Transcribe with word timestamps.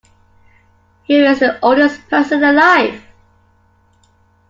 Who 1.05 1.13
is 1.13 1.41
the 1.41 1.59
oldest 1.61 2.09
person 2.09 2.43
alive? 2.43 3.03